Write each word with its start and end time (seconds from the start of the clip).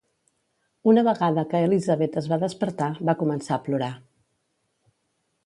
Una 0.91 1.03
vegada 1.07 1.43
que 1.51 1.61
Elizabeth 1.65 2.17
es 2.23 2.31
va 2.33 2.41
despertar, 2.45 2.89
va 3.11 3.17
començar 3.21 3.55
a 3.59 3.65
plorar. 3.69 3.93